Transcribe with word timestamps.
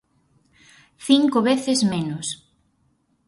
Cinco 1.07 1.37
veces 1.49 1.79
menos. 1.91 2.27